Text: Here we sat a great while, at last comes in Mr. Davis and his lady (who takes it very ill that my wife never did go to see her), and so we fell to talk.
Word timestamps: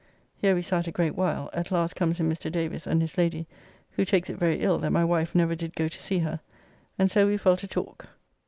Here 0.35 0.55
we 0.55 0.63
sat 0.63 0.87
a 0.87 0.91
great 0.91 1.15
while, 1.15 1.51
at 1.53 1.69
last 1.69 1.95
comes 1.95 2.19
in 2.19 2.27
Mr. 2.27 2.51
Davis 2.51 2.87
and 2.87 2.99
his 3.03 3.19
lady 3.19 3.45
(who 3.91 4.03
takes 4.03 4.31
it 4.31 4.39
very 4.39 4.59
ill 4.61 4.79
that 4.79 4.89
my 4.89 5.05
wife 5.05 5.35
never 5.35 5.53
did 5.53 5.75
go 5.75 5.87
to 5.87 6.01
see 6.01 6.17
her), 6.17 6.39
and 6.97 7.11
so 7.11 7.27
we 7.27 7.37
fell 7.37 7.57
to 7.57 7.67
talk. 7.67 8.07